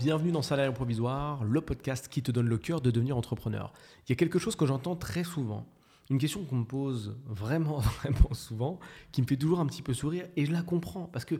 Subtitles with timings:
[0.00, 3.70] Bienvenue dans Salaire Provisoire, le podcast qui te donne le cœur de devenir entrepreneur.
[4.06, 5.66] Il y a quelque chose que j'entends très souvent,
[6.08, 8.80] une question qu'on me pose vraiment, vraiment souvent,
[9.12, 11.34] qui me fait toujours un petit peu sourire, et je la comprends, parce que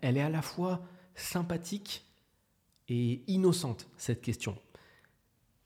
[0.00, 2.06] elle est à la fois sympathique
[2.86, 4.56] et innocente, cette question.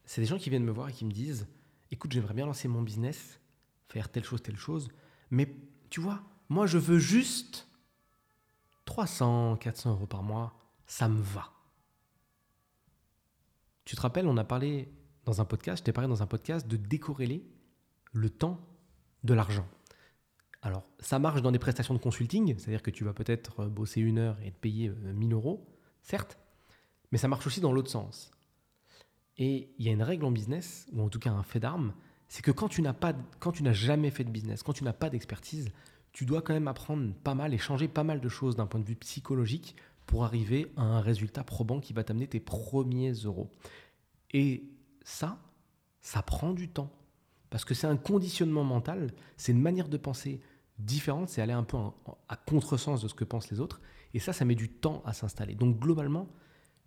[0.06, 1.46] C'est des gens qui viennent me voir et qui me disent,
[1.90, 3.40] écoute, j'aimerais bien lancer mon business,
[3.88, 4.88] faire telle chose, telle chose,
[5.30, 5.54] mais
[5.90, 7.68] tu vois, moi je veux juste
[8.86, 10.54] 300, 400 euros par mois,
[10.86, 11.52] ça me va.
[13.84, 14.92] Tu te rappelles, on a parlé
[15.24, 17.44] dans un podcast, je t'ai parlé dans un podcast de décorréler
[18.12, 18.60] le temps
[19.24, 19.66] de l'argent.
[20.62, 24.18] Alors, ça marche dans des prestations de consulting, c'est-à-dire que tu vas peut-être bosser une
[24.18, 25.66] heure et te payer 1000 euh, euros,
[26.02, 26.38] certes,
[27.10, 28.30] mais ça marche aussi dans l'autre sens.
[29.38, 31.94] Et il y a une règle en business, ou en tout cas un fait d'arme,
[32.28, 35.70] c'est que quand tu n'as jamais fait de business, quand tu n'as pas d'expertise,
[36.12, 38.80] tu dois quand même apprendre pas mal et changer pas mal de choses d'un point
[38.80, 43.50] de vue psychologique pour arriver à un résultat probant qui va t'amener tes premiers euros.
[44.32, 44.64] Et
[45.04, 45.38] ça,
[46.00, 46.92] ça prend du temps.
[47.50, 50.40] Parce que c'est un conditionnement mental, c'est une manière de penser
[50.78, 51.76] différente, c'est aller un peu
[52.28, 53.80] à contresens de ce que pensent les autres.
[54.14, 55.54] Et ça, ça met du temps à s'installer.
[55.54, 56.28] Donc globalement,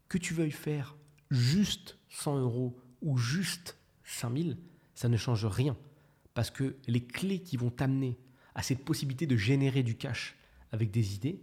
[0.09, 0.95] que tu veuilles faire
[1.29, 4.57] juste 100 euros ou juste 5000,
[4.95, 5.77] ça ne change rien.
[6.33, 8.17] Parce que les clés qui vont t'amener
[8.55, 10.35] à cette possibilité de générer du cash
[10.71, 11.41] avec des idées,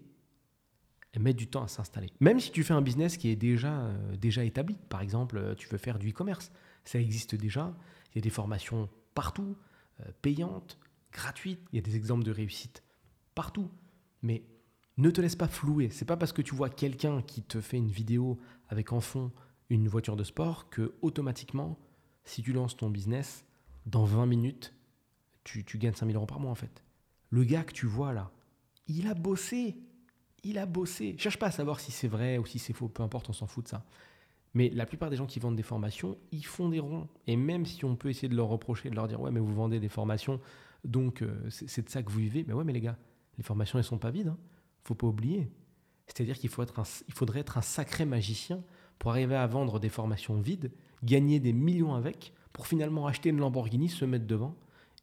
[1.18, 2.08] mettent du temps à s'installer.
[2.20, 5.54] Même si tu fais un business qui est déjà, euh, déjà établi, par exemple, euh,
[5.54, 6.50] tu veux faire du e-commerce,
[6.84, 7.74] ça existe déjà,
[8.12, 9.56] il y a des formations partout,
[10.00, 10.78] euh, payantes,
[11.12, 12.82] gratuites, il y a des exemples de réussite
[13.34, 13.70] partout.
[14.22, 14.42] Mais
[14.96, 15.90] ne te laisse pas flouer.
[15.90, 18.38] C'est pas parce que tu vois quelqu'un qui te fait une vidéo
[18.68, 19.32] avec en fond
[19.70, 21.78] une voiture de sport que automatiquement,
[22.24, 23.44] si tu lances ton business,
[23.86, 24.74] dans 20 minutes,
[25.44, 26.84] tu, tu gagnes 5000 euros par mois en fait.
[27.30, 28.30] Le gars que tu vois là,
[28.86, 29.76] il a bossé.
[30.44, 31.14] Il a bossé.
[31.18, 33.46] Cherche pas à savoir si c'est vrai ou si c'est faux, peu importe, on s'en
[33.46, 33.84] fout de ça.
[34.54, 37.08] Mais la plupart des gens qui vendent des formations, ils font des ronds.
[37.26, 39.54] Et même si on peut essayer de leur reprocher, de leur dire ouais, mais vous
[39.54, 40.40] vendez des formations,
[40.84, 42.44] donc euh, c'est de ça que vous vivez.
[42.46, 42.98] Mais ouais, mais les gars,
[43.38, 44.28] les formations, elles sont pas vides.
[44.28, 44.38] Hein.
[44.84, 45.48] Faut pas oublier.
[46.06, 48.62] C'est-à-dire qu'il faudrait être un sacré magicien
[48.98, 50.72] pour arriver à vendre des formations vides,
[51.02, 54.54] gagner des millions avec, pour finalement acheter une Lamborghini, se mettre devant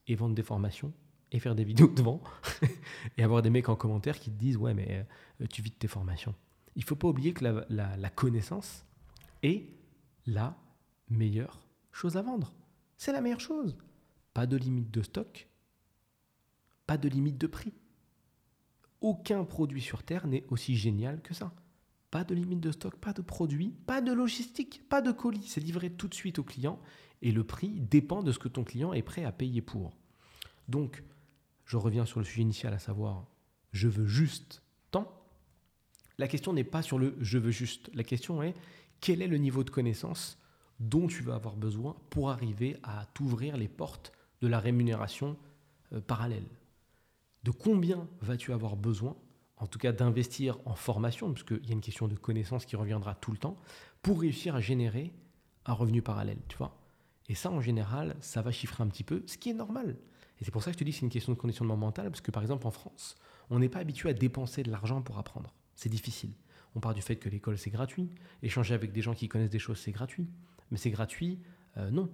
[0.07, 0.93] et vendre des formations
[1.31, 2.21] et faire des vidéos devant
[3.17, 5.05] et avoir des mecs en commentaire qui te disent ouais mais
[5.41, 6.35] euh, tu vides tes formations.
[6.75, 8.85] Il faut pas oublier que la, connaissance
[9.43, 9.69] est
[10.25, 10.57] la
[11.09, 11.59] meilleure
[11.91, 12.53] chose à vendre.
[12.95, 13.75] C'est la meilleure chose.
[14.33, 15.49] Pas de limite de stock,
[16.85, 17.73] pas de limite de prix.
[19.01, 21.53] Aucun produit sur Terre n'est aussi génial que ça.
[22.11, 25.47] Pas de limite de stock, pas de produit, pas de logistique, pas de colis.
[25.47, 26.79] C'est livré tout de suite au client
[27.21, 29.97] et le prix dépend de ce que ton client est prêt à payer pour.
[30.67, 31.03] Donc,
[31.69, 33.27] je reviens sur le sujet initial, à savoir
[33.73, 35.07] je veux juste tant.
[36.17, 37.91] La question n'est pas sur le je veux juste.
[37.93, 38.55] La question est
[39.01, 40.39] quel est le niveau de connaissance
[40.79, 45.37] dont tu vas avoir besoin pour arriver à t'ouvrir les portes de la rémunération
[45.93, 46.47] euh, parallèle?
[47.43, 49.15] De combien vas-tu avoir besoin,
[49.57, 53.13] en tout cas d'investir en formation, puisqu'il y a une question de connaissance qui reviendra
[53.13, 53.57] tout le temps,
[54.01, 55.13] pour réussir à générer
[55.65, 56.75] un revenu parallèle, tu vois?
[57.27, 59.95] Et ça, en général, ça va chiffrer un petit peu, ce qui est normal.
[60.39, 62.09] Et c'est pour ça que je te dis que c'est une question de conditionnement mental,
[62.09, 63.15] parce que par exemple en France,
[63.49, 65.53] on n'est pas habitué à dépenser de l'argent pour apprendre.
[65.75, 66.31] C'est difficile.
[66.75, 68.09] On part du fait que l'école c'est gratuit,
[68.43, 70.27] échanger avec des gens qui connaissent des choses c'est gratuit.
[70.71, 71.39] Mais c'est gratuit,
[71.77, 72.09] euh, non.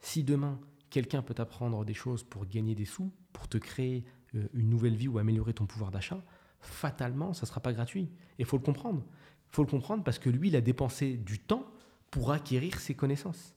[0.00, 0.60] Si demain
[0.90, 4.04] quelqu'un peut t'apprendre des choses pour gagner des sous, pour te créer
[4.34, 6.22] euh, une nouvelle vie ou améliorer ton pouvoir d'achat,
[6.60, 8.10] fatalement ça ne sera pas gratuit.
[8.38, 9.02] Et faut le comprendre.
[9.50, 11.64] Il faut le comprendre parce que lui, il a dépensé du temps
[12.10, 13.54] pour acquérir ses connaissances.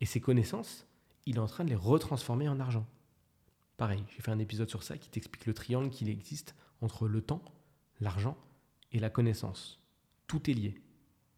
[0.00, 0.86] Et ces connaissances,
[1.26, 2.86] il est en train de les retransformer en argent.
[3.82, 7.20] Pareil, j'ai fait un épisode sur ça qui t'explique le triangle qu'il existe entre le
[7.20, 7.42] temps,
[7.98, 8.38] l'argent
[8.92, 9.80] et la connaissance.
[10.28, 10.80] Tout est lié.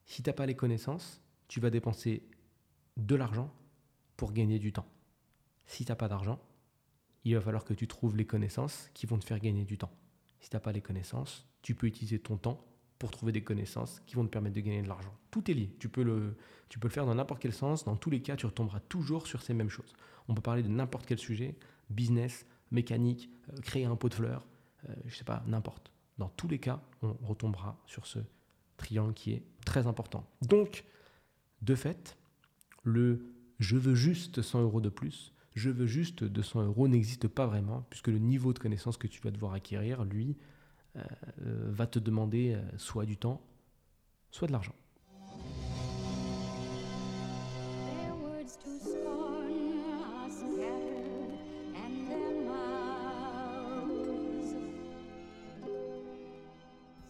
[0.05, 2.23] Si tu n'as pas les connaissances, tu vas dépenser
[2.99, 3.51] de l'argent
[4.19, 4.85] pour gagner du temps.
[5.65, 6.39] Si tu n'as pas d'argent,
[7.25, 9.97] il va falloir que tu trouves les connaissances qui vont te faire gagner du temps.
[10.39, 12.63] Si tu n'as pas les connaissances, tu peux utiliser ton temps
[12.99, 15.17] pour trouver des connaissances qui vont te permettre de gagner de l'argent.
[15.31, 15.75] Tout est lié.
[15.79, 16.37] Tu peux, le,
[16.69, 17.87] tu peux le faire dans n'importe quel sens.
[17.87, 19.95] Dans tous les cas, tu retomberas toujours sur ces mêmes choses.
[20.29, 21.57] On peut parler de n'importe quel sujet
[21.91, 24.47] business, mécanique, euh, créer un pot de fleurs,
[24.89, 25.91] euh, je sais pas, n'importe.
[26.19, 28.19] Dans tous les cas, on retombera sur ce
[28.77, 30.29] triangle qui est très important.
[30.43, 30.85] Donc,
[31.63, 32.17] de fait,
[32.83, 37.47] le je veux juste 100 euros de plus, je veux juste 200 euros n'existe pas
[37.47, 40.37] vraiment, puisque le niveau de connaissance que tu vas devoir acquérir, lui,
[40.97, 41.03] euh,
[41.39, 43.41] va te demander soit du temps,
[44.31, 44.75] soit de l'argent.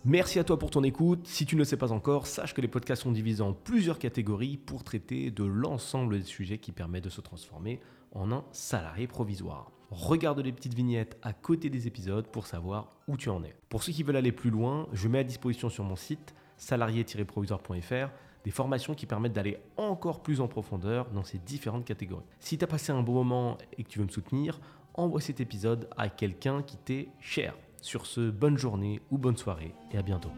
[0.07, 1.27] Merci à toi pour ton écoute.
[1.27, 3.99] Si tu ne le sais pas encore, sache que les podcasts sont divisés en plusieurs
[3.99, 7.81] catégories pour traiter de l'ensemble des sujets qui permettent de se transformer
[8.13, 9.73] en un salarié provisoire.
[9.91, 13.55] Regarde les petites vignettes à côté des épisodes pour savoir où tu en es.
[13.71, 18.11] Pour ceux qui veulent aller plus loin, je mets à disposition sur mon site salarié-provisoire.fr
[18.45, 22.27] des formations qui permettent d'aller encore plus en profondeur dans ces différentes catégories.
[22.41, 24.61] Si tu as passé un bon moment et que tu veux me soutenir,
[24.93, 27.55] envoie cet épisode à quelqu'un qui t'est cher.
[27.85, 30.31] Sur ce, bonne journée ou bonne soirée et à bientôt.